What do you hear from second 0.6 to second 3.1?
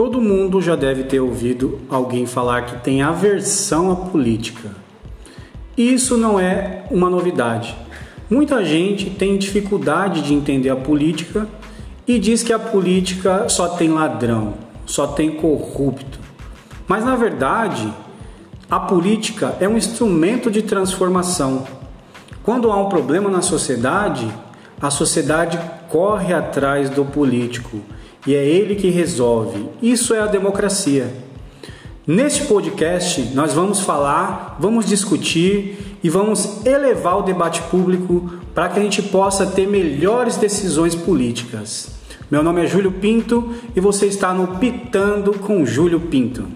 já deve ter ouvido alguém falar que tem